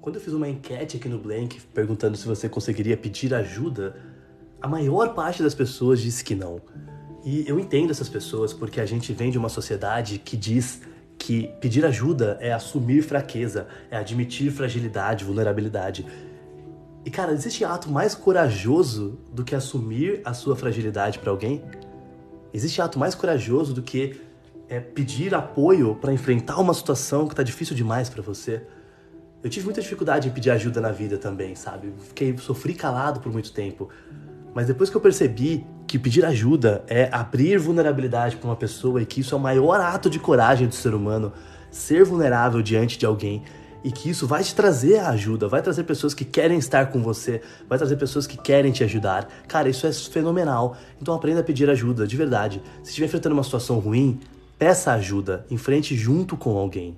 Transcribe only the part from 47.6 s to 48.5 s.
vai trazer pessoas que